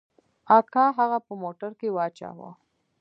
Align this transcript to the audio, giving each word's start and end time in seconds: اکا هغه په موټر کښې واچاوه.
اکا 0.57 0.85
هغه 0.97 1.17
په 1.25 1.33
موټر 1.41 1.71
کښې 1.79 1.89
واچاوه. 1.95 2.49